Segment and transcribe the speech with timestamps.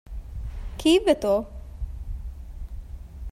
[0.79, 1.33] ކީއްވެތޯ؟